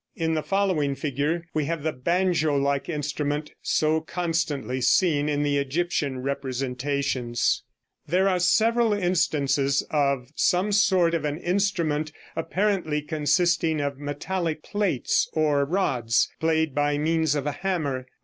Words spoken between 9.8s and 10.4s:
of